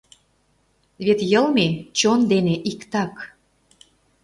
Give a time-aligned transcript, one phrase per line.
[1.05, 1.67] Вет йылме
[1.97, 3.13] чон дене иктак.